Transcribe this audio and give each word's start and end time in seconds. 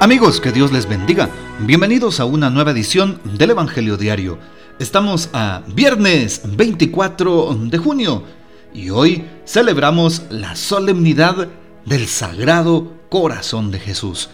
Amigos, 0.00 0.40
que 0.40 0.52
Dios 0.52 0.70
les 0.70 0.88
bendiga. 0.88 1.28
Bienvenidos 1.58 2.20
a 2.20 2.24
una 2.24 2.50
nueva 2.50 2.70
edición 2.70 3.20
del 3.24 3.50
Evangelio 3.50 3.96
Diario. 3.96 4.38
Estamos 4.78 5.28
a 5.32 5.62
viernes 5.74 6.42
24 6.44 7.56
de 7.62 7.78
junio 7.78 8.22
y 8.72 8.90
hoy 8.90 9.24
celebramos 9.44 10.22
la 10.30 10.54
solemnidad 10.54 11.48
del 11.84 12.06
Sagrado 12.06 12.92
Corazón 13.08 13.72
de 13.72 13.80
Jesús. 13.80 14.30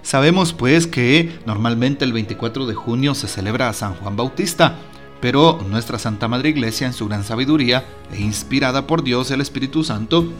Sabemos 0.00 0.54
pues 0.54 0.86
que 0.86 1.38
normalmente 1.44 2.06
el 2.06 2.14
24 2.14 2.64
de 2.64 2.74
junio 2.74 3.14
se 3.14 3.28
celebra 3.28 3.68
a 3.68 3.74
San 3.74 3.94
Juan 3.96 4.16
Bautista, 4.16 4.78
pero 5.20 5.60
nuestra 5.68 5.98
Santa 5.98 6.26
Madre 6.26 6.48
Iglesia 6.48 6.86
en 6.86 6.94
su 6.94 7.06
gran 7.06 7.22
sabiduría 7.22 7.84
e 8.14 8.22
inspirada 8.22 8.86
por 8.86 9.04
Dios 9.04 9.30
el 9.30 9.42
Espíritu 9.42 9.84
Santo 9.84 10.32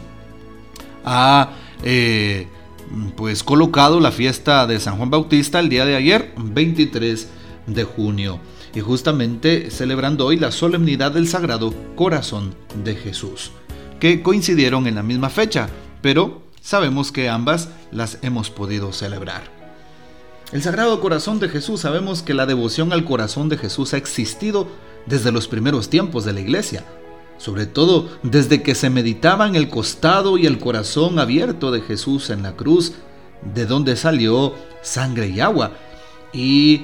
ha 1.05 1.51
eh, 1.83 2.47
pues 3.15 3.43
colocado 3.43 3.99
la 3.99 4.11
fiesta 4.11 4.67
de 4.67 4.79
San 4.79 4.97
Juan 4.97 5.09
Bautista 5.09 5.59
el 5.59 5.69
día 5.69 5.85
de 5.85 5.95
ayer, 5.95 6.33
23 6.37 7.27
de 7.67 7.83
junio, 7.83 8.39
y 8.73 8.79
justamente 8.79 9.71
celebrando 9.71 10.25
hoy 10.25 10.37
la 10.37 10.51
solemnidad 10.51 11.11
del 11.11 11.27
Sagrado 11.27 11.73
Corazón 11.95 12.55
de 12.83 12.95
Jesús, 12.95 13.51
que 13.99 14.21
coincidieron 14.21 14.87
en 14.87 14.95
la 14.95 15.03
misma 15.03 15.29
fecha, 15.29 15.69
pero 16.01 16.41
sabemos 16.61 17.11
que 17.11 17.29
ambas 17.29 17.69
las 17.91 18.19
hemos 18.21 18.49
podido 18.49 18.93
celebrar. 18.93 19.43
El 20.51 20.61
Sagrado 20.61 20.99
Corazón 21.01 21.39
de 21.39 21.49
Jesús, 21.49 21.81
sabemos 21.81 22.21
que 22.21 22.33
la 22.33 22.45
devoción 22.45 22.93
al 22.93 23.05
corazón 23.05 23.49
de 23.49 23.57
Jesús 23.57 23.93
ha 23.93 23.97
existido 23.97 24.67
desde 25.05 25.31
los 25.31 25.47
primeros 25.47 25.89
tiempos 25.89 26.25
de 26.25 26.33
la 26.33 26.41
iglesia, 26.41 26.85
sobre 27.43 27.65
todo 27.65 28.07
desde 28.23 28.63
que 28.63 28.73
se 28.73 28.89
meditaba 28.89 29.45
en 29.49 29.55
el 29.55 29.67
costado 29.67 30.37
y 30.37 30.45
el 30.45 30.59
corazón 30.59 31.19
abierto 31.19 31.71
de 31.71 31.81
Jesús 31.81 32.29
en 32.29 32.41
la 32.41 32.53
cruz, 32.53 32.93
de 33.53 33.65
donde 33.65 33.97
salió 33.97 34.55
sangre 34.81 35.27
y 35.27 35.41
agua. 35.41 35.73
Y 36.31 36.83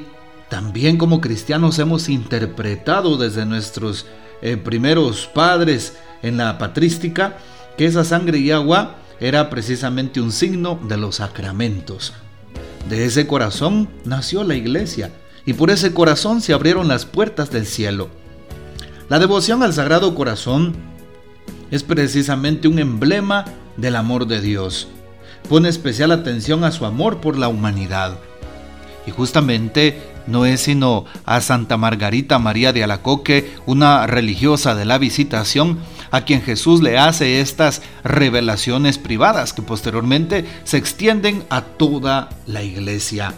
también 0.49 0.97
como 0.97 1.21
cristianos 1.21 1.79
hemos 1.79 2.09
interpretado 2.09 3.15
desde 3.15 3.45
nuestros 3.45 4.05
eh, 4.41 4.57
primeros 4.57 5.27
padres 5.27 5.97
en 6.23 6.35
la 6.35 6.57
patrística 6.57 7.37
que 7.77 7.85
esa 7.85 8.03
sangre 8.03 8.39
y 8.39 8.51
agua 8.51 8.97
era 9.21 9.49
precisamente 9.49 10.19
un 10.19 10.33
signo 10.33 10.77
de 10.89 10.97
los 10.97 11.15
sacramentos. 11.15 12.11
De 12.89 13.05
ese 13.05 13.27
corazón 13.27 13.87
nació 14.03 14.43
la 14.43 14.55
iglesia 14.55 15.13
y 15.45 15.53
por 15.53 15.69
ese 15.69 15.93
corazón 15.93 16.41
se 16.41 16.51
abrieron 16.51 16.89
las 16.89 17.05
puertas 17.05 17.49
del 17.49 17.65
cielo. 17.65 18.18
La 19.09 19.17
devoción 19.17 19.63
al 19.63 19.73
Sagrado 19.73 20.13
Corazón 20.13 20.75
es 21.71 21.81
precisamente 21.81 22.67
un 22.67 22.77
emblema 22.77 23.45
del 23.75 23.95
amor 23.95 24.27
de 24.27 24.39
Dios. 24.39 24.87
Pone 25.49 25.67
especial 25.67 26.11
atención 26.11 26.63
a 26.63 26.71
su 26.71 26.85
amor 26.85 27.19
por 27.19 27.35
la 27.35 27.47
humanidad. 27.47 28.19
Y 29.07 29.11
justamente 29.11 29.99
no 30.27 30.45
es 30.45 30.61
sino 30.61 31.05
a 31.25 31.41
Santa 31.41 31.75
Margarita 31.75 32.37
María 32.37 32.71
de 32.71 32.83
Alacoque, 32.83 33.51
una 33.65 34.05
religiosa 34.05 34.75
de 34.75 34.85
la 34.85 34.99
visitación, 34.99 35.79
a 36.11 36.21
quien 36.21 36.43
Jesús 36.43 36.83
le 36.83 36.99
hace 36.99 37.41
estas 37.41 37.81
revelaciones 38.03 38.99
privadas 38.99 39.53
que 39.53 39.63
posteriormente 39.63 40.45
se 40.65 40.77
extienden 40.77 41.43
a 41.49 41.61
toda 41.61 42.29
la 42.45 42.61
iglesia. 42.61 43.33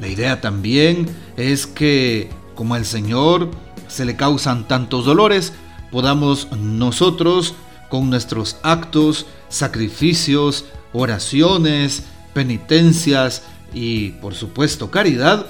La 0.00 0.08
idea 0.08 0.40
también 0.40 1.06
es 1.36 1.66
que 1.66 2.30
como 2.54 2.74
el 2.74 2.86
Señor 2.86 3.50
se 3.88 4.04
le 4.04 4.16
causan 4.16 4.68
tantos 4.68 5.04
dolores, 5.04 5.52
podamos 5.90 6.48
nosotros, 6.52 7.54
con 7.88 8.10
nuestros 8.10 8.56
actos, 8.62 9.26
sacrificios, 9.48 10.66
oraciones, 10.92 12.04
penitencias 12.34 13.42
y 13.72 14.10
por 14.10 14.34
supuesto 14.34 14.90
caridad, 14.90 15.46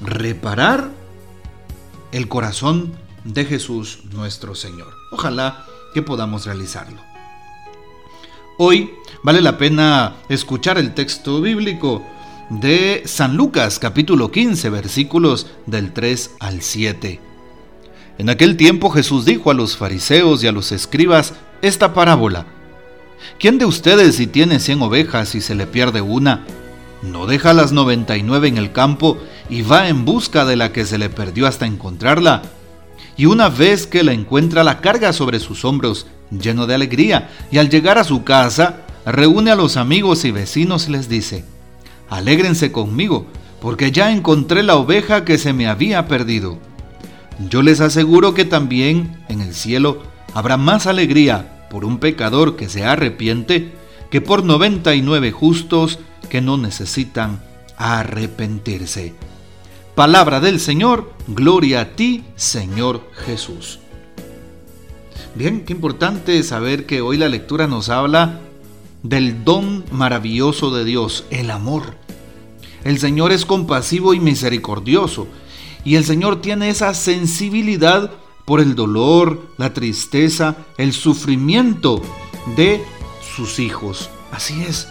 reparar 0.00 0.90
el 2.12 2.28
corazón 2.28 2.92
de 3.24 3.44
Jesús 3.44 4.00
nuestro 4.12 4.54
Señor. 4.54 4.92
Ojalá 5.10 5.64
que 5.94 6.02
podamos 6.02 6.44
realizarlo. 6.46 7.00
Hoy 8.58 8.92
vale 9.22 9.40
la 9.40 9.58
pena 9.58 10.16
escuchar 10.28 10.78
el 10.78 10.94
texto 10.94 11.40
bíblico 11.40 12.04
de 12.50 13.02
San 13.06 13.36
Lucas 13.36 13.78
capítulo 13.78 14.30
15 14.30 14.70
versículos 14.70 15.46
del 15.66 15.92
3 15.92 16.36
al 16.40 16.62
7. 16.62 17.33
En 18.16 18.30
aquel 18.30 18.56
tiempo 18.56 18.90
Jesús 18.90 19.24
dijo 19.24 19.50
a 19.50 19.54
los 19.54 19.76
fariseos 19.76 20.44
y 20.44 20.46
a 20.46 20.52
los 20.52 20.70
escribas 20.70 21.34
esta 21.62 21.94
parábola. 21.94 22.46
¿Quién 23.40 23.58
de 23.58 23.64
ustedes 23.64 24.16
si 24.16 24.26
tiene 24.26 24.60
cien 24.60 24.80
ovejas 24.82 25.34
y 25.34 25.40
se 25.40 25.54
le 25.54 25.66
pierde 25.66 26.00
una, 26.00 26.44
no 27.02 27.26
deja 27.26 27.52
las 27.52 27.72
noventa 27.72 28.16
y 28.16 28.22
nueve 28.22 28.48
en 28.48 28.56
el 28.56 28.72
campo 28.72 29.18
y 29.50 29.62
va 29.62 29.88
en 29.88 30.04
busca 30.04 30.44
de 30.44 30.56
la 30.56 30.72
que 30.72 30.84
se 30.84 30.98
le 30.98 31.10
perdió 31.10 31.46
hasta 31.46 31.66
encontrarla? 31.66 32.42
Y 33.16 33.26
una 33.26 33.48
vez 33.48 33.86
que 33.86 34.04
la 34.04 34.12
encuentra 34.12 34.62
la 34.62 34.80
carga 34.80 35.12
sobre 35.12 35.40
sus 35.40 35.64
hombros, 35.64 36.06
lleno 36.30 36.66
de 36.66 36.74
alegría, 36.74 37.30
y 37.50 37.58
al 37.58 37.68
llegar 37.68 37.98
a 37.98 38.04
su 38.04 38.24
casa, 38.24 38.82
reúne 39.06 39.50
a 39.50 39.56
los 39.56 39.76
amigos 39.76 40.24
y 40.24 40.30
vecinos 40.30 40.88
y 40.88 40.92
les 40.92 41.08
dice, 41.08 41.44
Alégrense 42.10 42.70
conmigo, 42.70 43.26
porque 43.60 43.90
ya 43.90 44.12
encontré 44.12 44.62
la 44.62 44.76
oveja 44.76 45.24
que 45.24 45.38
se 45.38 45.52
me 45.52 45.66
había 45.66 46.06
perdido. 46.06 46.58
Yo 47.38 47.62
les 47.62 47.80
aseguro 47.80 48.34
que 48.34 48.44
también 48.44 49.18
en 49.28 49.40
el 49.40 49.54
cielo 49.54 50.02
habrá 50.34 50.56
más 50.56 50.86
alegría 50.86 51.66
por 51.70 51.84
un 51.84 51.98
pecador 51.98 52.56
que 52.56 52.68
se 52.68 52.84
arrepiente 52.84 53.72
que 54.10 54.20
por 54.20 54.44
99 54.44 55.32
justos 55.32 55.98
que 56.30 56.40
no 56.40 56.56
necesitan 56.56 57.42
arrepentirse. 57.76 59.14
Palabra 59.94 60.40
del 60.40 60.60
Señor, 60.60 61.12
gloria 61.26 61.80
a 61.80 61.84
ti, 61.96 62.24
Señor 62.36 63.08
Jesús. 63.26 63.80
Bien, 65.34 65.64
qué 65.64 65.72
importante 65.72 66.40
saber 66.44 66.86
que 66.86 67.00
hoy 67.00 67.16
la 67.16 67.28
lectura 67.28 67.66
nos 67.66 67.88
habla 67.88 68.40
del 69.02 69.44
don 69.44 69.84
maravilloso 69.90 70.70
de 70.70 70.84
Dios, 70.84 71.24
el 71.30 71.50
amor. 71.50 71.96
El 72.84 72.98
Señor 72.98 73.32
es 73.32 73.44
compasivo 73.44 74.14
y 74.14 74.20
misericordioso 74.20 75.26
y 75.84 75.96
el 75.96 76.04
Señor 76.04 76.40
tiene 76.40 76.70
esa 76.70 76.94
sensibilidad 76.94 78.10
por 78.44 78.60
el 78.60 78.74
dolor, 78.74 79.40
la 79.56 79.72
tristeza, 79.72 80.56
el 80.78 80.92
sufrimiento 80.92 82.02
de 82.56 82.84
sus 83.36 83.58
hijos. 83.58 84.10
Así 84.32 84.62
es. 84.62 84.88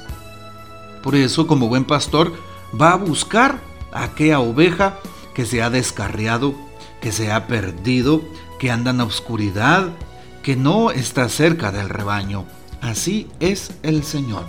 Por 1.01 1.15
eso, 1.15 1.47
como 1.47 1.67
buen 1.67 1.85
pastor, 1.85 2.33
va 2.79 2.93
a 2.93 2.97
buscar 2.97 3.61
a 3.91 4.03
aquella 4.03 4.39
oveja 4.39 4.99
que 5.33 5.45
se 5.45 5.61
ha 5.61 5.69
descarriado, 5.69 6.55
que 7.01 7.11
se 7.11 7.31
ha 7.31 7.47
perdido, 7.47 8.21
que 8.59 8.71
anda 8.71 8.91
en 8.91 8.97
la 8.97 9.03
oscuridad, 9.03 9.89
que 10.41 10.55
no 10.55 10.91
está 10.91 11.29
cerca 11.29 11.71
del 11.71 11.89
rebaño. 11.89 12.45
Así 12.81 13.27
es 13.39 13.71
el 13.83 14.03
Señor. 14.03 14.45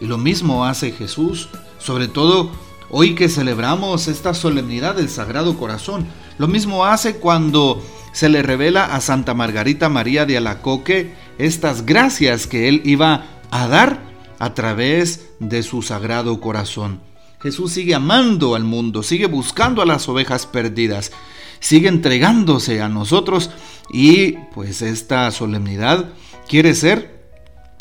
Y 0.00 0.06
lo 0.06 0.18
mismo 0.18 0.64
hace 0.64 0.92
Jesús, 0.92 1.48
sobre 1.78 2.08
todo 2.08 2.50
Hoy 2.94 3.14
que 3.14 3.30
celebramos 3.30 4.06
esta 4.06 4.34
solemnidad 4.34 4.96
del 4.96 5.08
Sagrado 5.08 5.56
Corazón, 5.56 6.06
lo 6.36 6.46
mismo 6.46 6.84
hace 6.84 7.16
cuando 7.16 7.82
se 8.12 8.28
le 8.28 8.42
revela 8.42 8.84
a 8.84 9.00
Santa 9.00 9.32
Margarita 9.32 9.88
María 9.88 10.26
de 10.26 10.36
Alacoque 10.36 11.14
estas 11.38 11.86
gracias 11.86 12.46
que 12.46 12.68
él 12.68 12.82
iba 12.84 13.24
a 13.50 13.66
dar 13.66 14.02
a 14.38 14.52
través 14.52 15.30
de 15.40 15.62
su 15.62 15.80
Sagrado 15.80 16.38
Corazón. 16.38 17.00
Jesús 17.40 17.72
sigue 17.72 17.94
amando 17.94 18.54
al 18.54 18.64
mundo, 18.64 19.02
sigue 19.02 19.24
buscando 19.24 19.80
a 19.80 19.86
las 19.86 20.06
ovejas 20.10 20.44
perdidas, 20.44 21.12
sigue 21.60 21.88
entregándose 21.88 22.82
a 22.82 22.90
nosotros 22.90 23.48
y 23.90 24.32
pues 24.54 24.82
esta 24.82 25.30
solemnidad 25.30 26.10
quiere 26.46 26.74
ser 26.74 27.22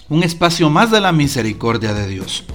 un 0.07 0.23
espacio 0.23 0.69
más 0.69 0.89
de 0.89 1.01
la 1.01 1.11
misericordia 1.11 1.93
de 1.93 2.07
Dios. 2.07 2.45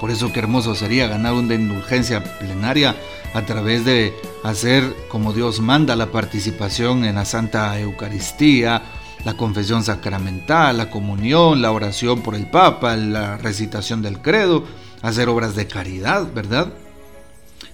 Por 0.00 0.10
eso 0.10 0.32
qué 0.32 0.40
hermoso 0.40 0.74
sería 0.74 1.08
ganar 1.08 1.34
una 1.34 1.54
indulgencia 1.54 2.24
plenaria 2.38 2.96
a 3.34 3.42
través 3.42 3.84
de 3.84 4.14
hacer 4.42 4.96
como 5.08 5.34
Dios 5.34 5.60
manda 5.60 5.94
la 5.94 6.10
participación 6.10 7.04
en 7.04 7.16
la 7.16 7.26
Santa 7.26 7.78
Eucaristía, 7.78 8.82
la 9.24 9.36
confesión 9.36 9.84
sacramental, 9.84 10.78
la 10.78 10.90
comunión, 10.90 11.60
la 11.60 11.70
oración 11.70 12.22
por 12.22 12.34
el 12.34 12.46
Papa, 12.46 12.96
la 12.96 13.36
recitación 13.36 14.00
del 14.00 14.20
credo, 14.20 14.64
hacer 15.02 15.28
obras 15.28 15.54
de 15.54 15.66
caridad, 15.66 16.32
¿verdad? 16.32 16.72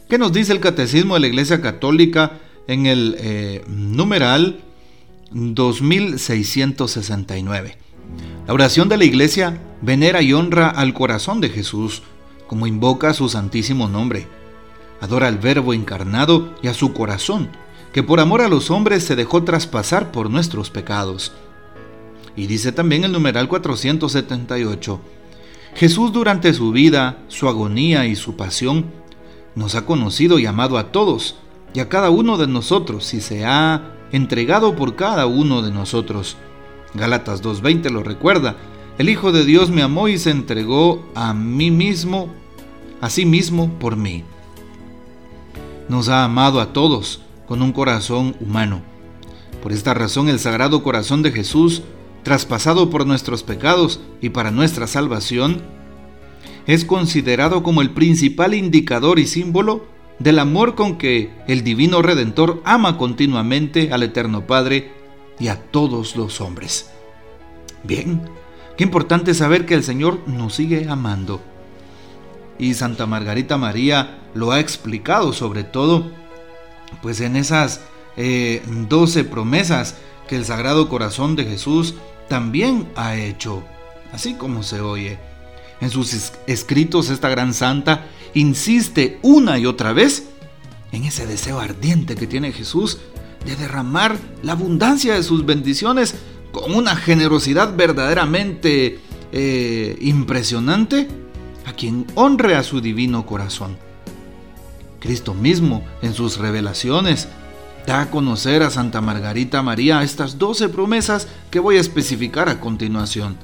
¿Qué 0.08 0.18
nos 0.18 0.32
dice 0.32 0.52
el 0.52 0.58
Catecismo 0.60 1.14
de 1.14 1.20
la 1.20 1.28
Iglesia 1.28 1.60
Católica 1.60 2.32
en 2.66 2.86
el 2.86 3.16
eh, 3.20 3.62
numeral 3.68 4.64
2669? 5.30 7.78
La 8.46 8.52
oración 8.52 8.88
de 8.88 8.96
la 8.96 9.04
Iglesia 9.04 9.60
venera 9.82 10.22
y 10.22 10.32
honra 10.32 10.68
al 10.68 10.94
corazón 10.94 11.40
de 11.40 11.48
Jesús, 11.48 12.02
como 12.46 12.66
invoca 12.66 13.12
su 13.14 13.28
santísimo 13.28 13.88
nombre. 13.88 14.28
Adora 15.00 15.28
al 15.28 15.38
Verbo 15.38 15.74
encarnado 15.74 16.54
y 16.62 16.68
a 16.68 16.74
su 16.74 16.92
corazón, 16.92 17.50
que 17.92 18.02
por 18.02 18.20
amor 18.20 18.40
a 18.40 18.48
los 18.48 18.70
hombres 18.70 19.04
se 19.04 19.16
dejó 19.16 19.42
traspasar 19.42 20.10
por 20.12 20.30
nuestros 20.30 20.70
pecados. 20.70 21.32
Y 22.36 22.46
dice 22.46 22.72
también 22.72 23.04
el 23.04 23.12
numeral 23.12 23.48
478, 23.48 25.00
Jesús 25.74 26.12
durante 26.12 26.54
su 26.54 26.72
vida, 26.72 27.18
su 27.28 27.48
agonía 27.48 28.06
y 28.06 28.16
su 28.16 28.36
pasión, 28.36 28.86
nos 29.54 29.74
ha 29.74 29.86
conocido 29.86 30.38
y 30.38 30.46
amado 30.46 30.78
a 30.78 30.92
todos 30.92 31.36
y 31.74 31.80
a 31.80 31.88
cada 31.88 32.10
uno 32.10 32.36
de 32.36 32.46
nosotros 32.46 33.12
y 33.14 33.20
se 33.20 33.44
ha 33.44 33.92
entregado 34.12 34.76
por 34.76 34.96
cada 34.96 35.26
uno 35.26 35.62
de 35.62 35.70
nosotros. 35.70 36.36
Gálatas 36.94 37.42
2.20 37.42 37.90
lo 37.90 38.02
recuerda. 38.02 38.56
El 38.98 39.10
Hijo 39.10 39.30
de 39.30 39.44
Dios 39.44 39.70
me 39.70 39.82
amó 39.82 40.08
y 40.08 40.16
se 40.16 40.30
entregó 40.30 41.04
a 41.14 41.34
mí 41.34 41.70
mismo, 41.70 42.28
a 43.02 43.10
sí 43.10 43.26
mismo 43.26 43.68
por 43.78 43.96
mí. 43.96 44.24
Nos 45.88 46.08
ha 46.08 46.24
amado 46.24 46.60
a 46.60 46.72
todos 46.72 47.20
con 47.46 47.60
un 47.60 47.72
corazón 47.72 48.34
humano. 48.40 48.80
Por 49.62 49.72
esta 49.72 49.92
razón 49.92 50.28
el 50.28 50.38
Sagrado 50.38 50.82
Corazón 50.82 51.22
de 51.22 51.30
Jesús 51.30 51.82
traspasado 52.22 52.90
por 52.90 53.06
nuestros 53.06 53.42
pecados 53.42 54.00
y 54.20 54.30
para 54.30 54.50
nuestra 54.50 54.86
salvación, 54.86 55.62
es 56.66 56.84
considerado 56.84 57.62
como 57.62 57.82
el 57.82 57.90
principal 57.90 58.54
indicador 58.54 59.18
y 59.18 59.26
símbolo 59.26 59.86
del 60.18 60.38
amor 60.38 60.74
con 60.74 60.96
que 60.98 61.30
el 61.46 61.62
Divino 61.62 62.02
Redentor 62.02 62.62
ama 62.64 62.96
continuamente 62.96 63.92
al 63.92 64.02
Eterno 64.02 64.46
Padre 64.46 64.90
y 65.38 65.48
a 65.48 65.62
todos 65.70 66.16
los 66.16 66.40
hombres. 66.40 66.90
Bien, 67.84 68.22
qué 68.76 68.84
importante 68.84 69.34
saber 69.34 69.66
que 69.66 69.74
el 69.74 69.84
Señor 69.84 70.20
nos 70.26 70.54
sigue 70.54 70.88
amando. 70.88 71.40
Y 72.58 72.74
Santa 72.74 73.06
Margarita 73.06 73.56
María 73.58 74.18
lo 74.34 74.52
ha 74.52 74.60
explicado 74.60 75.32
sobre 75.32 75.64
todo, 75.64 76.10
pues 77.02 77.20
en 77.20 77.36
esas 77.36 77.80
eh, 78.16 78.62
doce 78.88 79.24
promesas 79.24 79.96
que 80.28 80.36
el 80.36 80.44
Sagrado 80.44 80.88
Corazón 80.88 81.36
de 81.36 81.44
Jesús 81.44 81.94
también 82.28 82.88
ha 82.96 83.16
hecho, 83.16 83.62
así 84.12 84.34
como 84.34 84.62
se 84.62 84.80
oye. 84.80 85.18
En 85.80 85.90
sus 85.90 86.32
escritos 86.46 87.10
esta 87.10 87.28
gran 87.28 87.52
santa 87.52 88.06
insiste 88.32 89.18
una 89.22 89.58
y 89.58 89.66
otra 89.66 89.92
vez 89.92 90.28
en 90.92 91.04
ese 91.04 91.26
deseo 91.26 91.60
ardiente 91.60 92.14
que 92.14 92.26
tiene 92.26 92.52
Jesús 92.52 92.98
de 93.44 93.56
derramar 93.56 94.16
la 94.42 94.52
abundancia 94.52 95.14
de 95.14 95.22
sus 95.22 95.44
bendiciones 95.44 96.14
con 96.56 96.74
una 96.74 96.96
generosidad 96.96 97.76
verdaderamente 97.76 98.98
eh, 99.30 99.98
impresionante 100.00 101.06
a 101.66 101.74
quien 101.74 102.06
honre 102.14 102.54
a 102.56 102.62
su 102.62 102.80
divino 102.80 103.26
corazón. 103.26 103.76
Cristo 104.98 105.34
mismo 105.34 105.84
en 106.00 106.14
sus 106.14 106.38
revelaciones 106.38 107.28
da 107.86 108.00
a 108.00 108.10
conocer 108.10 108.62
a 108.62 108.70
Santa 108.70 109.02
Margarita 109.02 109.60
María 109.60 110.02
estas 110.02 110.38
doce 110.38 110.70
promesas 110.70 111.28
que 111.50 111.60
voy 111.60 111.76
a 111.76 111.80
especificar 111.80 112.48
a 112.48 112.58
continuación. 112.58 113.36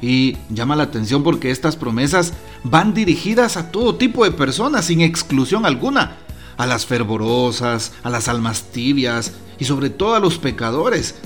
Y 0.00 0.38
llama 0.48 0.76
la 0.76 0.84
atención 0.84 1.22
porque 1.22 1.50
estas 1.50 1.76
promesas 1.76 2.32
van 2.64 2.94
dirigidas 2.94 3.58
a 3.58 3.70
todo 3.70 3.96
tipo 3.96 4.24
de 4.24 4.30
personas 4.30 4.86
sin 4.86 5.02
exclusión 5.02 5.66
alguna, 5.66 6.16
a 6.56 6.66
las 6.66 6.86
fervorosas, 6.86 7.92
a 8.02 8.08
las 8.08 8.28
almas 8.28 8.62
tibias 8.72 9.34
y 9.58 9.66
sobre 9.66 9.90
todo 9.90 10.14
a 10.14 10.20
los 10.20 10.38
pecadores. 10.38 11.16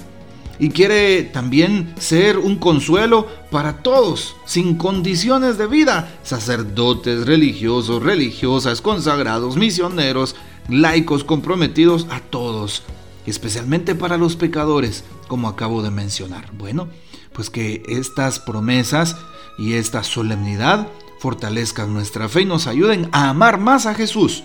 Y 0.59 0.71
quiere 0.71 1.23
también 1.23 1.95
ser 1.99 2.39
un 2.39 2.57
consuelo 2.57 3.29
para 3.51 3.79
todos, 3.83 4.37
sin 4.47 4.77
condiciones 4.77 5.59
de 5.59 5.67
vida, 5.67 6.09
sacerdotes, 6.23 7.27
religiosos, 7.27 8.03
religiosas, 8.03 8.81
consagrados, 8.81 9.57
misioneros, 9.57 10.35
laicos 10.69 11.25
comprometidos 11.25 12.07
a 12.11 12.21
todos, 12.21 12.83
especialmente 13.27 13.95
para 13.95 14.17
los 14.17 14.37
pecadores, 14.37 15.05
como 15.29 15.49
acabo 15.49 15.83
de 15.83 15.91
mencionar. 15.91 16.51
Bueno, 16.53 16.89
pues 17.33 17.51
que 17.51 17.83
estas 17.89 18.39
promesas 18.39 19.17
y 19.59 19.75
esta 19.75 20.03
solemnidad 20.03 20.89
fortalezcan 21.19 21.93
nuestra 21.93 22.29
fe 22.29 22.43
y 22.43 22.45
nos 22.47 22.67
ayuden 22.67 23.09
a 23.13 23.29
amar 23.29 23.59
más 23.59 23.87
a 23.87 23.95
Jesús. 23.95 24.43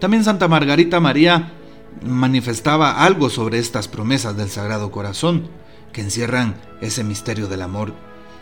También 0.00 0.24
Santa 0.24 0.48
Margarita 0.48 0.98
María 0.98 1.52
manifestaba 2.02 3.04
algo 3.04 3.30
sobre 3.30 3.58
estas 3.58 3.88
promesas 3.88 4.36
del 4.36 4.48
Sagrado 4.48 4.90
Corazón, 4.90 5.48
que 5.92 6.00
encierran 6.00 6.56
ese 6.80 7.04
misterio 7.04 7.48
del 7.48 7.62
amor, 7.62 7.94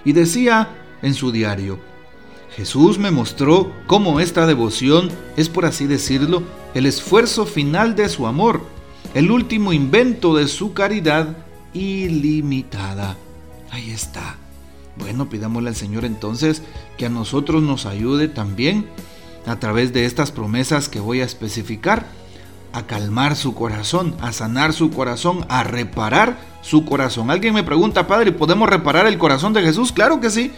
y 0.05 0.13
decía 0.13 0.69
en 1.03 1.15
su 1.15 1.33
diario, 1.33 1.79
Jesús 2.57 2.99
me 2.99 3.11
mostró 3.11 3.73
cómo 3.87 4.21
esta 4.21 4.47
devoción 4.47 5.11
es, 5.37 5.49
por 5.49 5.67
así 5.67 5.87
decirlo, 5.87 6.43
el 6.75 6.87
esfuerzo 6.87 7.47
final 7.47 7.95
de 7.95 8.09
su 8.09 8.27
amor, 8.27 8.63
el 9.15 9.31
último 9.31 9.73
invento 9.73 10.37
de 10.37 10.49
su 10.49 10.73
caridad 10.73 11.37
ilimitada. 11.73 13.17
Ahí 13.71 13.91
está. 13.91 14.37
Bueno, 14.97 15.29
pidámosle 15.29 15.71
al 15.71 15.77
Señor 15.77 16.05
entonces 16.05 16.63
que 16.99 17.07
a 17.07 17.11
nosotros 17.11 17.63
nos 17.63 17.87
ayude 17.87 18.29
también 18.29 18.89
a 19.47 19.59
través 19.59 19.93
de 19.93 20.05
estas 20.05 20.33
promesas 20.33 20.89
que 20.89 21.01
voy 21.01 21.21
a 21.21 21.25
especificar, 21.25 22.07
a 22.73 22.87
calmar 22.87 23.37
su 23.37 23.55
corazón, 23.55 24.15
a 24.21 24.33
sanar 24.33 24.73
su 24.73 24.91
corazón, 24.91 25.45
a 25.49 25.63
reparar 25.65 26.39
su 26.63 26.85
corazón. 26.85 27.31
Alguien 27.31 27.55
me 27.55 27.63
pregunta, 27.63 28.07
Padre, 28.07 28.33
¿podemos 28.33 28.69
reparar 28.69 29.07
el 29.07 29.19
corazón 29.19 29.53
de 29.53 29.63
Jesús? 29.63 29.93
Claro 29.93 30.21
que 30.21 30.31
sí 30.31 30.53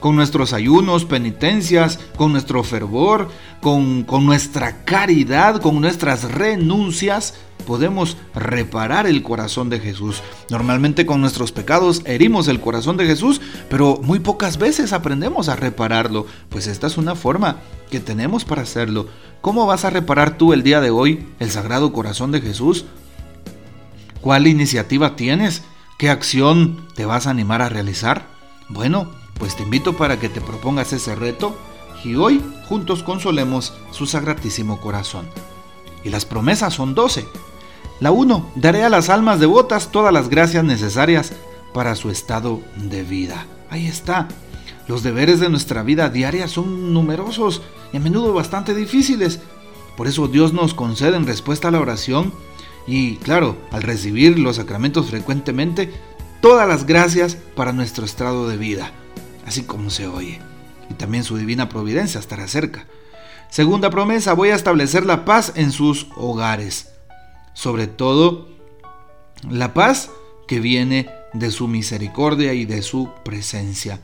con 0.00 0.14
nuestros 0.14 0.52
ayunos, 0.52 1.04
penitencias, 1.04 1.98
con 2.16 2.32
nuestro 2.32 2.62
fervor, 2.62 3.28
con, 3.60 4.04
con, 4.04 4.26
nuestra 4.26 4.84
caridad, 4.84 5.60
con 5.60 5.80
nuestras 5.80 6.22
renuncias, 6.30 7.34
podemos 7.66 8.16
reparar 8.34 9.06
el 9.06 9.22
corazón 9.22 9.68
de 9.68 9.80
Jesús. 9.80 10.22
Normalmente 10.50 11.04
con 11.04 11.20
nuestros 11.20 11.52
pecados 11.52 12.02
herimos 12.06 12.48
el 12.48 12.60
corazón 12.60 12.96
de 12.96 13.06
Jesús, 13.06 13.40
pero 13.68 14.00
muy 14.02 14.20
pocas 14.20 14.56
veces 14.56 14.92
aprendemos 14.92 15.48
a 15.48 15.56
repararlo, 15.56 16.26
pues 16.48 16.66
esta 16.66 16.86
es 16.86 16.96
una 16.96 17.14
forma 17.14 17.56
que 17.90 18.00
tenemos 18.00 18.44
para 18.44 18.62
hacerlo. 18.62 19.08
¿Cómo 19.40 19.66
vas 19.66 19.84
a 19.84 19.90
reparar 19.90 20.36
tú 20.36 20.52
el 20.52 20.64
día 20.64 20.80
de 20.80 20.90
hoy 20.90 21.28
el 21.38 21.50
Sagrado 21.50 21.92
Corazón 21.92 22.32
de 22.32 22.40
Jesús? 22.40 22.86
¿Cuál 24.20 24.48
iniciativa 24.48 25.14
tienes? 25.14 25.62
¿Qué 25.96 26.10
acción 26.10 26.88
te 26.96 27.06
vas 27.06 27.26
a 27.26 27.30
animar 27.30 27.62
a 27.62 27.68
realizar? 27.68 28.26
Bueno, 28.68 29.12
pues 29.38 29.56
te 29.56 29.62
invito 29.62 29.96
para 29.96 30.18
que 30.18 30.28
te 30.28 30.40
propongas 30.40 30.92
ese 30.92 31.14
reto 31.14 31.56
y 32.04 32.16
hoy 32.16 32.42
juntos 32.68 33.04
consolemos 33.04 33.74
su 33.92 34.06
sagratísimo 34.06 34.80
corazón. 34.80 35.28
Y 36.02 36.10
las 36.10 36.24
promesas 36.24 36.74
son 36.74 36.96
doce. 36.96 37.24
La 38.00 38.10
1. 38.10 38.52
Daré 38.56 38.82
a 38.82 38.88
las 38.88 39.08
almas 39.08 39.38
devotas 39.38 39.92
todas 39.92 40.12
las 40.12 40.28
gracias 40.28 40.64
necesarias 40.64 41.32
para 41.72 41.94
su 41.94 42.10
estado 42.10 42.60
de 42.74 43.04
vida. 43.04 43.46
Ahí 43.70 43.86
está. 43.86 44.26
Los 44.88 45.04
deberes 45.04 45.38
de 45.38 45.48
nuestra 45.48 45.84
vida 45.84 46.08
diaria 46.08 46.48
son 46.48 46.92
numerosos 46.92 47.62
y 47.92 47.96
a 47.96 48.00
menudo 48.00 48.32
bastante 48.32 48.74
difíciles. 48.74 49.40
Por 49.96 50.06
eso 50.06 50.28
Dios 50.28 50.52
nos 50.52 50.74
concede 50.74 51.16
en 51.16 51.26
respuesta 51.26 51.68
a 51.68 51.70
la 51.70 51.80
oración 51.80 52.32
y, 52.86 53.16
claro, 53.16 53.56
al 53.70 53.82
recibir 53.82 54.38
los 54.38 54.56
sacramentos 54.56 55.08
frecuentemente, 55.10 55.92
todas 56.40 56.68
las 56.68 56.86
gracias 56.86 57.36
para 57.56 57.72
nuestro 57.72 58.04
estado 58.04 58.48
de 58.48 58.56
vida 58.56 58.92
así 59.48 59.62
como 59.62 59.90
se 59.90 60.06
oye. 60.06 60.38
Y 60.90 60.94
también 60.94 61.24
su 61.24 61.36
divina 61.36 61.68
providencia 61.68 62.20
estará 62.20 62.46
cerca. 62.46 62.86
Segunda 63.50 63.90
promesa, 63.90 64.34
voy 64.34 64.50
a 64.50 64.54
establecer 64.54 65.06
la 65.06 65.24
paz 65.24 65.52
en 65.56 65.72
sus 65.72 66.06
hogares. 66.16 66.92
Sobre 67.54 67.86
todo, 67.86 68.48
la 69.48 69.74
paz 69.74 70.10
que 70.46 70.60
viene 70.60 71.10
de 71.32 71.50
su 71.50 71.66
misericordia 71.66 72.52
y 72.52 72.66
de 72.66 72.82
su 72.82 73.10
presencia. 73.24 74.00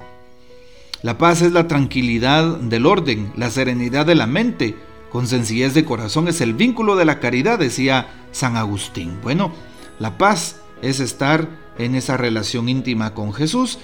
La 1.03 1.19
paz 1.19 1.43
es 1.43 1.53
la 1.53 1.69
tranquilidad 1.69 2.57
del 2.59 2.87
orden, 2.87 3.33
la 3.37 3.51
serenidad 3.51 4.07
de 4.07 4.15
la 4.15 4.27
mente, 4.27 4.77
con 5.11 5.27
sencillez 5.27 5.75
de 5.75 5.85
corazón 5.85 6.29
es 6.29 6.41
el 6.41 6.55
vínculo 6.55 6.97
de 6.97 7.05
la 7.05 7.21
caridad, 7.21 7.59
decía 7.59 8.09
San 8.33 8.57
Agustín. 8.57 9.19
Bueno, 9.23 9.53
la 9.99 10.19
paz 10.19 10.57
es 10.83 11.01
estar 11.01 11.49
en 11.79 11.95
esa 11.95 12.17
relación 12.17 12.69
íntima 12.69 13.15
con 13.15 13.33
Jesús 13.33 13.79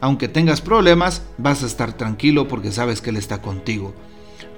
aunque 0.00 0.28
tengas 0.28 0.60
problemas, 0.60 1.22
vas 1.38 1.62
a 1.62 1.66
estar 1.66 1.92
tranquilo 1.94 2.48
porque 2.48 2.72
sabes 2.72 3.00
que 3.00 3.10
Él 3.10 3.16
está 3.16 3.40
contigo. 3.40 3.94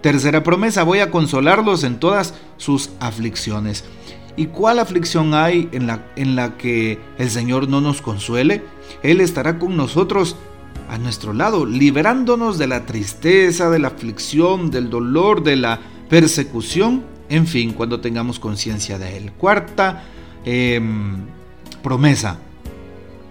Tercera 0.00 0.42
promesa, 0.42 0.82
voy 0.82 1.00
a 1.00 1.10
consolarlos 1.10 1.84
en 1.84 1.98
todas 1.98 2.34
sus 2.56 2.90
aflicciones. 3.00 3.84
¿Y 4.36 4.46
cuál 4.46 4.78
aflicción 4.78 5.34
hay 5.34 5.68
en 5.72 5.86
la, 5.86 6.06
en 6.16 6.36
la 6.36 6.56
que 6.56 7.00
el 7.18 7.30
Señor 7.30 7.68
no 7.68 7.80
nos 7.80 8.02
consuele? 8.02 8.62
Él 9.02 9.20
estará 9.20 9.58
con 9.58 9.76
nosotros 9.76 10.36
a 10.88 10.98
nuestro 10.98 11.32
lado, 11.32 11.66
liberándonos 11.66 12.58
de 12.58 12.66
la 12.66 12.86
tristeza, 12.86 13.70
de 13.70 13.78
la 13.78 13.88
aflicción, 13.88 14.70
del 14.70 14.90
dolor, 14.90 15.42
de 15.42 15.56
la 15.56 15.80
persecución, 16.08 17.04
en 17.28 17.46
fin, 17.46 17.72
cuando 17.72 18.00
tengamos 18.00 18.38
conciencia 18.38 18.98
de 18.98 19.16
Él. 19.16 19.32
Cuarta 19.32 20.04
em, 20.44 21.16
promesa, 21.82 22.38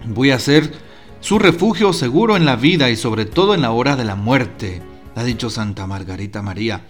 voy 0.06 0.30
a 0.30 0.38
ser 0.38 0.72
su 1.20 1.38
refugio 1.38 1.92
seguro 1.92 2.36
en 2.36 2.44
la 2.44 2.56
vida 2.56 2.90
y 2.90 2.96
sobre 2.96 3.24
todo 3.24 3.54
en 3.54 3.62
la 3.62 3.72
hora 3.72 3.96
de 3.96 4.04
la 4.04 4.14
muerte, 4.14 4.80
ha 5.16 5.24
dicho 5.24 5.50
Santa 5.50 5.86
Margarita 5.86 6.42
María. 6.42 6.82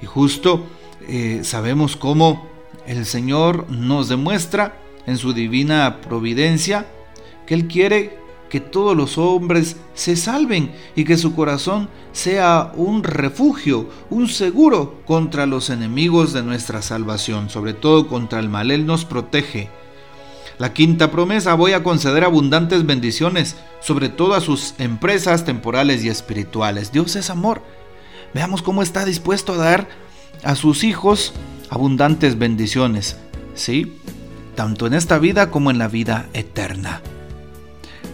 Y 0.00 0.06
justo 0.06 0.66
eh, 1.08 1.40
sabemos 1.42 1.96
cómo 1.96 2.48
el 2.86 3.04
Señor 3.04 3.68
nos 3.68 4.08
demuestra 4.08 4.80
en 5.06 5.18
su 5.18 5.32
divina 5.32 6.00
providencia 6.00 6.86
que 7.46 7.54
Él 7.54 7.66
quiere 7.66 8.18
que 8.48 8.60
todos 8.60 8.96
los 8.96 9.18
hombres 9.18 9.76
se 9.94 10.16
salven 10.16 10.72
y 10.94 11.04
que 11.04 11.16
su 11.16 11.34
corazón 11.34 11.88
sea 12.12 12.72
un 12.76 13.02
refugio, 13.02 13.88
un 14.10 14.28
seguro 14.28 15.02
contra 15.04 15.46
los 15.46 15.70
enemigos 15.70 16.32
de 16.32 16.42
nuestra 16.42 16.82
salvación, 16.82 17.50
sobre 17.50 17.74
todo 17.74 18.08
contra 18.08 18.40
el 18.40 18.48
mal. 18.48 18.70
Él 18.70 18.86
nos 18.86 19.04
protege. 19.04 19.68
La 20.58 20.72
quinta 20.72 21.10
promesa, 21.10 21.54
voy 21.54 21.72
a 21.72 21.82
conceder 21.82 22.24
abundantes 22.24 22.86
bendiciones, 22.86 23.56
sobre 23.80 24.08
todo 24.08 24.34
a 24.34 24.40
sus 24.40 24.74
empresas 24.78 25.44
temporales 25.44 26.02
y 26.04 26.08
espirituales. 26.08 26.92
Dios 26.92 27.14
es 27.16 27.28
amor. 27.28 27.62
Veamos 28.32 28.62
cómo 28.62 28.82
está 28.82 29.04
dispuesto 29.04 29.52
a 29.52 29.56
dar 29.58 29.88
a 30.42 30.54
sus 30.54 30.84
hijos 30.84 31.34
abundantes 31.68 32.38
bendiciones, 32.38 33.16
¿sí? 33.54 33.98
Tanto 34.54 34.86
en 34.86 34.94
esta 34.94 35.18
vida 35.18 35.50
como 35.50 35.70
en 35.70 35.78
la 35.78 35.88
vida 35.88 36.26
eterna. 36.32 37.02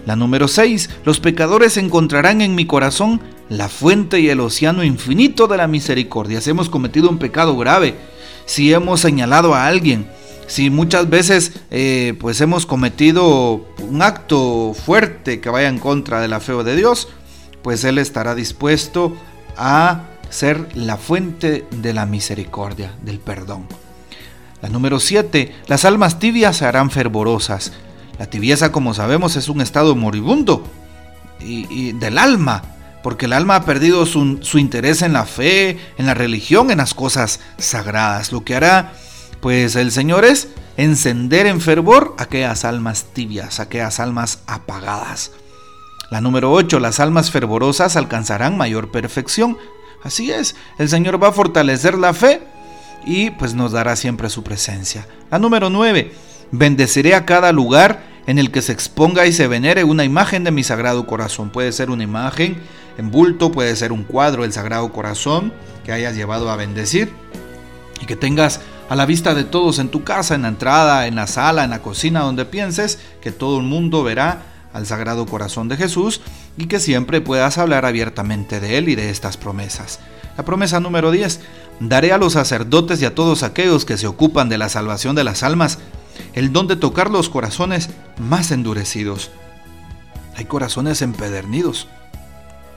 La 0.06 0.16
número 0.16 0.48
6. 0.48 0.90
Los 1.04 1.20
pecadores 1.20 1.76
encontrarán 1.76 2.40
en 2.40 2.54
mi 2.54 2.66
corazón 2.66 3.20
la 3.48 3.68
fuente 3.68 4.20
y 4.20 4.28
el 4.28 4.40
océano 4.40 4.82
infinito 4.82 5.46
de 5.46 5.56
la 5.56 5.68
misericordia. 5.68 6.40
Si 6.40 6.50
hemos 6.50 6.68
cometido 6.68 7.08
un 7.08 7.18
pecado 7.18 7.56
grave, 7.56 7.94
si 8.46 8.72
hemos 8.72 9.00
señalado 9.00 9.54
a 9.54 9.66
alguien, 9.66 10.06
si 10.46 10.70
muchas 10.70 11.08
veces 11.08 11.52
eh, 11.70 12.14
pues 12.20 12.40
hemos 12.40 12.66
cometido 12.66 13.66
un 13.88 14.02
acto 14.02 14.74
fuerte 14.74 15.40
que 15.40 15.50
vaya 15.50 15.68
en 15.68 15.78
contra 15.78 16.20
de 16.20 16.28
la 16.28 16.40
fe 16.40 16.52
de 16.64 16.76
Dios, 16.76 17.08
pues 17.62 17.84
Él 17.84 17.98
estará 17.98 18.34
dispuesto 18.34 19.16
a 19.56 20.04
ser 20.30 20.68
la 20.74 20.96
fuente 20.96 21.66
de 21.70 21.92
la 21.92 22.06
misericordia, 22.06 22.92
del 23.02 23.18
perdón. 23.18 23.66
La 24.62 24.68
número 24.68 25.00
7. 25.00 25.54
Las 25.66 25.84
almas 25.84 26.18
tibias 26.18 26.56
se 26.56 26.64
harán 26.64 26.90
fervorosas. 26.90 27.72
La 28.18 28.26
tibieza, 28.26 28.72
como 28.72 28.94
sabemos, 28.94 29.36
es 29.36 29.48
un 29.48 29.60
estado 29.60 29.96
moribundo 29.96 30.64
y, 31.40 31.92
del 31.92 32.18
alma, 32.18 32.62
porque 33.02 33.26
el 33.26 33.32
alma 33.32 33.56
ha 33.56 33.64
perdido 33.64 34.06
su, 34.06 34.58
interés 34.58 35.02
en 35.02 35.12
la 35.12 35.24
fe, 35.24 35.78
en 35.98 36.06
la 36.06 36.14
religión, 36.14 36.70
en 36.70 36.78
las 36.78 36.94
cosas 36.94 37.40
sagradas. 37.58 38.32
Lo 38.32 38.44
que 38.44 38.54
hará, 38.54 38.92
pues, 39.40 39.76
el 39.76 39.90
Señor 39.90 40.24
es 40.24 40.48
encender 40.76 41.46
en 41.46 41.60
fervor 41.60 42.14
aquellas 42.18 42.64
almas 42.64 43.06
tibias, 43.12 43.60
aquellas 43.60 44.00
almas 44.00 44.40
apagadas. 44.46 45.32
La 46.10 46.20
número 46.20 46.52
8, 46.52 46.78
las 46.78 47.00
almas 47.00 47.30
fervorosas 47.30 47.96
alcanzarán 47.96 48.56
mayor 48.56 48.90
perfección. 48.90 49.56
Así 50.02 50.30
es, 50.30 50.56
el 50.78 50.88
Señor 50.88 51.22
va 51.22 51.28
a 51.28 51.32
fortalecer 51.32 51.96
la 51.96 52.12
fe 52.12 52.42
y 53.04 53.30
pues 53.30 53.54
nos 53.54 53.72
dará 53.72 53.96
siempre 53.96 54.28
su 54.28 54.42
presencia. 54.42 55.06
La 55.30 55.38
número 55.38 55.70
9, 55.70 56.12
bendeciré 56.52 57.14
a 57.14 57.26
cada 57.26 57.50
lugar 57.50 58.04
en 58.26 58.38
el 58.38 58.50
que 58.52 58.62
se 58.62 58.72
exponga 58.72 59.26
y 59.26 59.32
se 59.32 59.48
venere 59.48 59.82
una 59.82 60.04
imagen 60.04 60.44
de 60.44 60.52
mi 60.52 60.62
sagrado 60.62 61.06
corazón. 61.06 61.50
Puede 61.50 61.72
ser 61.72 61.90
una 61.90 62.04
imagen 62.04 62.62
en 62.98 63.10
bulto, 63.10 63.50
puede 63.50 63.74
ser 63.74 63.90
un 63.90 64.04
cuadro 64.04 64.42
del 64.42 64.52
sagrado 64.52 64.92
corazón 64.92 65.52
que 65.84 65.92
hayas 65.92 66.14
llevado 66.14 66.50
a 66.50 66.56
bendecir 66.56 67.12
y 68.00 68.06
que 68.06 68.16
tengas 68.16 68.60
a 68.88 68.94
la 68.94 69.06
vista 69.06 69.34
de 69.34 69.44
todos 69.44 69.78
en 69.78 69.88
tu 69.88 70.04
casa, 70.04 70.34
en 70.34 70.42
la 70.42 70.48
entrada, 70.48 71.06
en 71.06 71.16
la 71.16 71.26
sala, 71.26 71.64
en 71.64 71.70
la 71.70 71.80
cocina, 71.80 72.20
donde 72.20 72.44
pienses 72.44 72.98
que 73.20 73.32
todo 73.32 73.58
el 73.58 73.64
mundo 73.64 74.04
verá 74.04 74.42
al 74.72 74.86
Sagrado 74.86 75.26
Corazón 75.26 75.68
de 75.68 75.76
Jesús 75.76 76.20
y 76.56 76.66
que 76.66 76.80
siempre 76.80 77.20
puedas 77.20 77.58
hablar 77.58 77.84
abiertamente 77.86 78.60
de 78.60 78.78
Él 78.78 78.88
y 78.88 78.94
de 78.94 79.10
estas 79.10 79.36
promesas. 79.36 80.00
La 80.36 80.44
promesa 80.44 80.80
número 80.80 81.10
10. 81.10 81.40
Daré 81.80 82.12
a 82.12 82.18
los 82.18 82.34
sacerdotes 82.34 83.00
y 83.02 83.04
a 83.04 83.14
todos 83.14 83.42
aquellos 83.42 83.84
que 83.84 83.98
se 83.98 84.06
ocupan 84.06 84.48
de 84.48 84.58
la 84.58 84.68
salvación 84.68 85.16
de 85.16 85.24
las 85.24 85.42
almas 85.42 85.78
el 86.34 86.52
don 86.52 86.66
de 86.66 86.76
tocar 86.76 87.10
los 87.10 87.28
corazones 87.28 87.90
más 88.18 88.50
endurecidos. 88.50 89.30
Hay 90.36 90.44
corazones 90.46 91.02
empedernidos, 91.02 91.88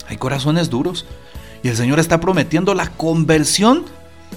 hay 0.07 0.17
corazones 0.17 0.69
duros, 0.69 1.05
y 1.63 1.69
el 1.69 1.77
Señor 1.77 1.99
está 1.99 2.19
prometiendo 2.19 2.73
la 2.73 2.89
conversión 2.91 3.85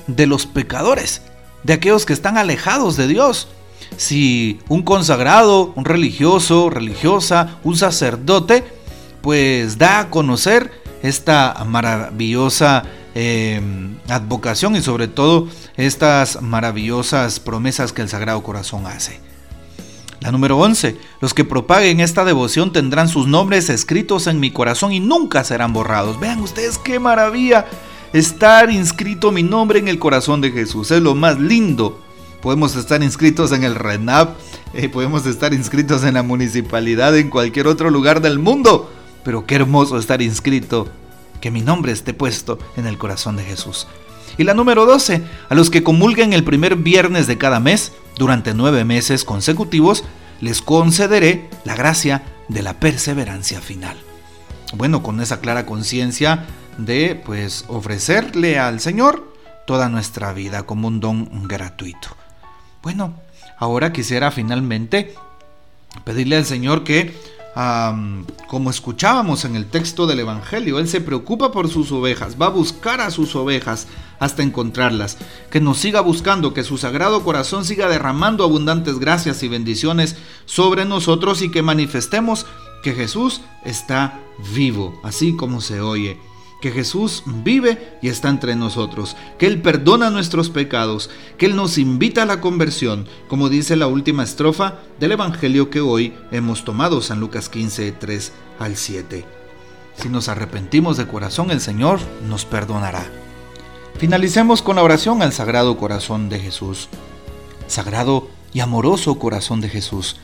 de 0.06 0.26
los 0.26 0.46
pecadores, 0.46 1.22
de 1.62 1.72
aquellos 1.74 2.06
que 2.06 2.12
están 2.12 2.38
alejados 2.38 2.96
de 2.96 3.08
Dios. 3.08 3.48
Si 3.96 4.60
un 4.68 4.82
consagrado, 4.82 5.72
un 5.74 5.84
religioso, 5.84 6.70
religiosa, 6.70 7.58
un 7.64 7.76
sacerdote, 7.76 8.64
pues 9.20 9.78
da 9.78 10.00
a 10.00 10.10
conocer 10.10 10.70
esta 11.02 11.64
maravillosa 11.66 12.84
eh, 13.20 13.60
advocación 14.06 14.76
y 14.76 14.80
sobre 14.80 15.08
todo 15.08 15.48
estas 15.76 16.40
maravillosas 16.40 17.40
promesas 17.40 17.92
que 17.92 18.02
el 18.02 18.08
Sagrado 18.08 18.44
Corazón 18.44 18.86
hace. 18.86 19.18
La 20.20 20.30
número 20.30 20.56
11. 20.56 20.96
Los 21.20 21.34
que 21.34 21.44
propaguen 21.44 21.98
esta 21.98 22.24
devoción 22.24 22.72
tendrán 22.72 23.08
sus 23.08 23.26
nombres 23.26 23.70
escritos 23.70 24.28
en 24.28 24.38
mi 24.38 24.52
corazón 24.52 24.92
y 24.92 25.00
nunca 25.00 25.42
serán 25.42 25.72
borrados. 25.72 26.20
Vean 26.20 26.38
ustedes 26.38 26.78
qué 26.78 27.00
maravilla 27.00 27.66
estar 28.12 28.70
inscrito 28.70 29.32
mi 29.32 29.42
nombre 29.42 29.80
en 29.80 29.88
el 29.88 29.98
corazón 29.98 30.40
de 30.40 30.52
Jesús. 30.52 30.92
Es 30.92 31.02
lo 31.02 31.16
más 31.16 31.40
lindo. 31.40 32.00
Podemos 32.40 32.76
estar 32.76 33.02
inscritos 33.02 33.50
en 33.50 33.64
el 33.64 33.74
RENAP, 33.74 34.36
eh, 34.74 34.88
podemos 34.88 35.26
estar 35.26 35.52
inscritos 35.52 36.04
en 36.04 36.14
la 36.14 36.22
municipalidad, 36.22 37.16
en 37.16 37.30
cualquier 37.30 37.66
otro 37.66 37.90
lugar 37.90 38.20
del 38.20 38.38
mundo. 38.38 38.92
Pero 39.24 39.44
qué 39.44 39.56
hermoso 39.56 39.98
estar 39.98 40.22
inscrito 40.22 40.88
que 41.40 41.50
mi 41.50 41.60
nombre 41.60 41.92
esté 41.92 42.14
puesto 42.14 42.58
en 42.76 42.86
el 42.86 42.98
corazón 42.98 43.36
de 43.36 43.44
Jesús. 43.44 43.86
Y 44.36 44.44
la 44.44 44.54
número 44.54 44.86
12, 44.86 45.22
a 45.48 45.54
los 45.54 45.70
que 45.70 45.82
comulguen 45.82 46.32
el 46.32 46.44
primer 46.44 46.76
viernes 46.76 47.26
de 47.26 47.38
cada 47.38 47.60
mes, 47.60 47.92
durante 48.16 48.54
nueve 48.54 48.84
meses 48.84 49.24
consecutivos, 49.24 50.04
les 50.40 50.62
concederé 50.62 51.48
la 51.64 51.74
gracia 51.74 52.22
de 52.48 52.62
la 52.62 52.74
perseverancia 52.74 53.60
final. 53.60 53.96
Bueno, 54.74 55.02
con 55.02 55.20
esa 55.20 55.40
clara 55.40 55.66
conciencia 55.66 56.46
de 56.76 57.20
pues 57.24 57.64
ofrecerle 57.68 58.58
al 58.58 58.80
Señor 58.80 59.34
toda 59.66 59.88
nuestra 59.88 60.32
vida 60.32 60.62
como 60.64 60.88
un 60.88 61.00
don 61.00 61.48
gratuito. 61.48 62.08
Bueno, 62.82 63.14
ahora 63.58 63.92
quisiera 63.92 64.30
finalmente 64.30 65.14
pedirle 66.04 66.36
al 66.36 66.46
Señor 66.46 66.84
que 66.84 67.14
como 68.46 68.70
escuchábamos 68.70 69.44
en 69.44 69.56
el 69.56 69.66
texto 69.66 70.06
del 70.06 70.20
Evangelio, 70.20 70.78
Él 70.78 70.86
se 70.86 71.00
preocupa 71.00 71.50
por 71.50 71.68
sus 71.68 71.90
ovejas, 71.90 72.36
va 72.40 72.46
a 72.46 72.50
buscar 72.50 73.00
a 73.00 73.10
sus 73.10 73.34
ovejas 73.34 73.88
hasta 74.20 74.44
encontrarlas, 74.44 75.18
que 75.50 75.60
nos 75.60 75.78
siga 75.78 76.00
buscando, 76.00 76.54
que 76.54 76.62
su 76.62 76.78
sagrado 76.78 77.24
corazón 77.24 77.64
siga 77.64 77.88
derramando 77.88 78.44
abundantes 78.44 79.00
gracias 79.00 79.42
y 79.42 79.48
bendiciones 79.48 80.16
sobre 80.44 80.84
nosotros 80.84 81.42
y 81.42 81.50
que 81.50 81.62
manifestemos 81.62 82.46
que 82.82 82.94
Jesús 82.94 83.40
está 83.64 84.20
vivo, 84.54 85.00
así 85.02 85.34
como 85.34 85.60
se 85.60 85.80
oye 85.80 86.16
que 86.60 86.72
Jesús 86.72 87.22
vive 87.26 87.98
y 88.02 88.08
está 88.08 88.28
entre 88.28 88.56
nosotros, 88.56 89.16
que 89.38 89.46
Él 89.46 89.62
perdona 89.62 90.10
nuestros 90.10 90.50
pecados, 90.50 91.10
que 91.36 91.46
Él 91.46 91.56
nos 91.56 91.78
invita 91.78 92.22
a 92.22 92.26
la 92.26 92.40
conversión, 92.40 93.06
como 93.28 93.48
dice 93.48 93.76
la 93.76 93.86
última 93.86 94.24
estrofa 94.24 94.78
del 94.98 95.12
Evangelio 95.12 95.70
que 95.70 95.80
hoy 95.80 96.14
hemos 96.32 96.64
tomado, 96.64 97.00
San 97.00 97.20
Lucas 97.20 97.48
15, 97.48 97.92
3 97.92 98.32
al 98.58 98.76
7. 98.76 99.24
Si 99.96 100.08
nos 100.08 100.28
arrepentimos 100.28 100.96
de 100.96 101.06
corazón, 101.06 101.50
el 101.50 101.60
Señor 101.60 102.00
nos 102.28 102.44
perdonará. 102.44 103.04
Finalicemos 103.98 104.62
con 104.62 104.76
la 104.76 104.82
oración 104.82 105.22
al 105.22 105.32
Sagrado 105.32 105.76
Corazón 105.76 106.28
de 106.28 106.38
Jesús. 106.38 106.88
Sagrado 107.66 108.28
y 108.52 108.60
amoroso 108.60 109.18
Corazón 109.18 109.60
de 109.60 109.68
Jesús, 109.68 110.16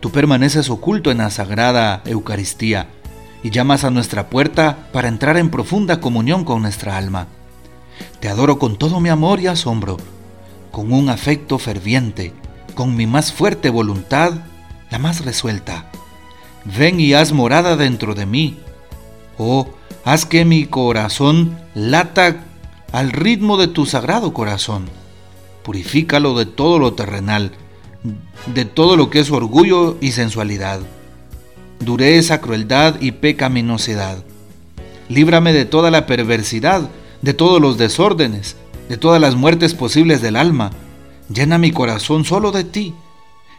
tú 0.00 0.10
permaneces 0.10 0.68
oculto 0.68 1.10
en 1.10 1.18
la 1.18 1.30
Sagrada 1.30 2.02
Eucaristía 2.04 2.88
y 3.44 3.50
llamas 3.50 3.84
a 3.84 3.90
nuestra 3.90 4.30
puerta 4.30 4.88
para 4.90 5.06
entrar 5.06 5.36
en 5.36 5.50
profunda 5.50 6.00
comunión 6.00 6.44
con 6.44 6.62
nuestra 6.62 6.96
alma. 6.96 7.28
Te 8.18 8.28
adoro 8.28 8.58
con 8.58 8.76
todo 8.76 9.00
mi 9.00 9.10
amor 9.10 9.38
y 9.38 9.46
asombro, 9.46 9.98
con 10.72 10.92
un 10.92 11.10
afecto 11.10 11.58
ferviente, 11.58 12.32
con 12.74 12.96
mi 12.96 13.06
más 13.06 13.34
fuerte 13.34 13.68
voluntad, 13.68 14.32
la 14.90 14.98
más 14.98 15.26
resuelta. 15.26 15.90
Ven 16.64 16.98
y 16.98 17.12
haz 17.12 17.32
morada 17.32 17.76
dentro 17.76 18.14
de 18.14 18.24
mí. 18.24 18.58
Oh, 19.36 19.68
haz 20.06 20.24
que 20.24 20.46
mi 20.46 20.64
corazón 20.64 21.58
lata 21.74 22.44
al 22.92 23.12
ritmo 23.12 23.58
de 23.58 23.68
tu 23.68 23.84
sagrado 23.84 24.32
corazón. 24.32 24.86
Purifícalo 25.62 26.34
de 26.34 26.46
todo 26.46 26.78
lo 26.78 26.94
terrenal, 26.94 27.52
de 28.54 28.64
todo 28.64 28.96
lo 28.96 29.10
que 29.10 29.20
es 29.20 29.30
orgullo 29.30 29.98
y 30.00 30.12
sensualidad 30.12 30.80
dureza, 31.84 32.40
crueldad 32.40 33.00
y 33.00 33.12
pecaminosidad. 33.12 34.24
Líbrame 35.08 35.52
de 35.52 35.64
toda 35.64 35.90
la 35.90 36.06
perversidad, 36.06 36.88
de 37.22 37.34
todos 37.34 37.60
los 37.60 37.78
desórdenes, 37.78 38.56
de 38.88 38.96
todas 38.96 39.20
las 39.20 39.34
muertes 39.34 39.74
posibles 39.74 40.22
del 40.22 40.36
alma. 40.36 40.70
Llena 41.28 41.58
mi 41.58 41.70
corazón 41.70 42.24
solo 42.24 42.52
de 42.52 42.64
ti, 42.64 42.94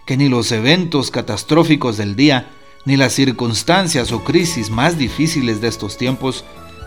que 0.06 0.18
ni 0.18 0.30
los 0.30 0.52
eventos 0.52 1.12
catastróficos 1.12 1.98
del 1.98 2.16
día, 2.16 2.50
ni 2.86 2.98
las 2.98 3.14
circunstancias 3.14 4.12
o 4.12 4.24
crisis 4.24 4.70
más 4.70 4.98
difíciles 4.98 5.62
de 5.62 5.68
estos 5.68 5.98
tiempos 5.98 6.46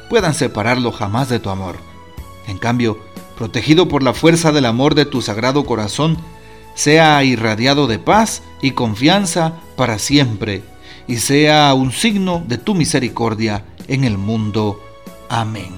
puedan 0.08 0.34
separarlo 0.34 0.92
jamás 0.92 1.28
de 1.28 1.40
tu 1.40 1.50
amor. 1.50 1.76
En 2.46 2.58
cambio, 2.58 2.98
protegido 3.36 3.88
por 3.88 4.02
la 4.02 4.14
fuerza 4.14 4.52
del 4.52 4.64
amor 4.66 4.94
de 4.94 5.04
tu 5.04 5.22
sagrado 5.22 5.64
corazón, 5.64 6.16
sea 6.74 7.22
irradiado 7.24 7.88
de 7.88 7.98
paz 7.98 8.42
y 8.62 8.70
confianza 8.70 9.54
para 9.76 9.98
siempre 9.98 10.62
y 11.08 11.16
sea 11.16 11.74
un 11.74 11.90
signo 11.90 12.44
de 12.46 12.58
tu 12.58 12.74
misericordia 12.74 13.64
en 13.88 14.04
el 14.04 14.18
mundo. 14.18 14.80
Amén. 15.28 15.74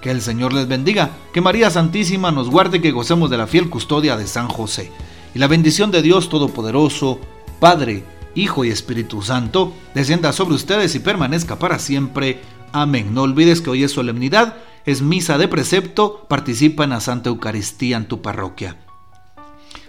Que 0.00 0.10
el 0.10 0.22
Señor 0.22 0.52
les 0.52 0.66
bendiga, 0.66 1.10
que 1.32 1.40
María 1.40 1.70
Santísima 1.70 2.32
nos 2.32 2.50
guarde, 2.50 2.80
que 2.80 2.90
gocemos 2.90 3.30
de 3.30 3.36
la 3.36 3.46
fiel 3.46 3.68
custodia 3.68 4.16
de 4.16 4.26
San 4.26 4.48
José. 4.48 4.90
Y 5.34 5.38
la 5.38 5.46
bendición 5.46 5.90
de 5.90 6.02
Dios 6.02 6.30
Todopoderoso, 6.30 7.20
Padre, 7.60 8.02
Hijo 8.34 8.64
y 8.64 8.70
Espíritu 8.70 9.22
Santo, 9.22 9.72
descienda 9.94 10.32
sobre 10.32 10.54
ustedes 10.54 10.94
y 10.94 11.00
permanezca 11.00 11.58
para 11.58 11.78
siempre. 11.78 12.40
Amén. 12.72 13.14
No 13.14 13.22
olvides 13.22 13.60
que 13.60 13.70
hoy 13.70 13.84
es 13.84 13.92
solemnidad, 13.92 14.56
es 14.86 15.02
misa 15.02 15.36
de 15.36 15.48
precepto, 15.48 16.26
participa 16.28 16.84
en 16.84 16.90
la 16.90 17.00
Santa 17.00 17.28
Eucaristía 17.28 17.96
en 17.96 18.08
tu 18.08 18.22
parroquia. 18.22 18.76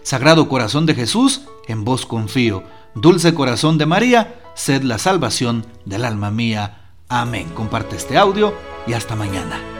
Sagrado 0.03 0.49
Corazón 0.49 0.85
de 0.85 0.95
Jesús, 0.95 1.41
en 1.67 1.83
vos 1.83 2.05
confío. 2.05 2.63
Dulce 2.95 3.33
Corazón 3.33 3.77
de 3.77 3.85
María, 3.85 4.35
sed 4.57 4.81
la 4.81 4.97
salvación 4.97 5.65
del 5.85 6.03
alma 6.03 6.31
mía. 6.31 6.91
Amén. 7.07 7.49
Comparte 7.53 7.95
este 7.95 8.17
audio 8.17 8.53
y 8.87 8.93
hasta 8.93 9.15
mañana. 9.15 9.76